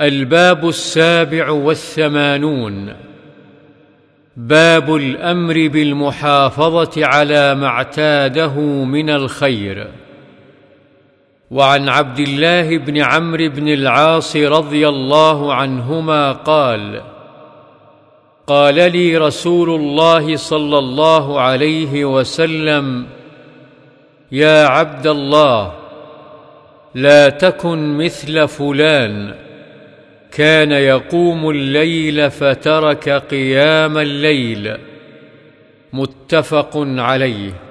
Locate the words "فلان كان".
28.48-30.72